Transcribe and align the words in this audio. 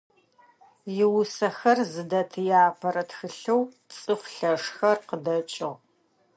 Иусэхэр 1.01 1.79
зыдэт 1.91 2.31
иапэрэ 2.47 3.03
тхылъэу 3.09 3.61
«Цӏыф 3.95 4.23
лъэшхэр» 4.35 4.97
къыдэкӏыгъ. 5.07 5.79